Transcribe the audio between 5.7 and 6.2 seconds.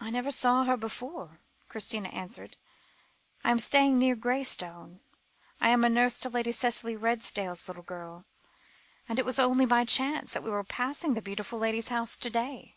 nurse